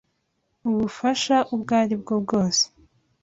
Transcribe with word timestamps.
ubufsha 0.69 1.37
ubwo 1.53 1.71
ari 1.81 1.95
bwo 2.01 2.15
bwose 2.23 2.63